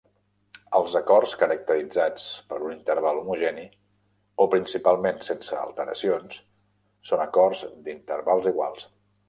[0.77, 3.67] Els acords caracteritzats per un interval homogeni,
[4.45, 6.43] o principalment sense alteracions,
[7.11, 8.93] són acords d'intervals iguals.